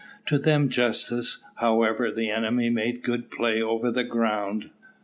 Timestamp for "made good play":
2.71-3.61